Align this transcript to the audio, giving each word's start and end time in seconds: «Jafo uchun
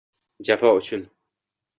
«Jafo 0.47 0.71
uchun 0.79 1.03